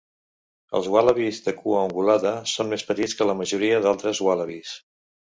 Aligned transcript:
Els 0.77 0.87
ualabis 0.93 1.41
de 1.47 1.51
cua 1.59 1.83
ungulada 1.89 2.31
són 2.51 2.71
més 2.71 2.85
petits 2.87 3.13
que 3.19 3.27
la 3.31 3.35
majoria 3.43 3.83
d'altres 3.85 4.23
ualabis. 4.29 4.73